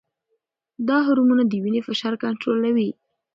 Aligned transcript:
دا 0.87 0.97
هرمونونه 1.07 1.43
د 1.47 1.53
وینې 1.63 1.81
فشار 1.87 2.13
کنټرولوي. 2.23 2.89